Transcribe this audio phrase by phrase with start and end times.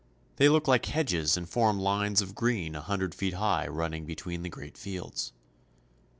[0.37, 4.41] They look like hedges, and form lines of green a hundred feet high running between
[4.41, 5.31] the great fields.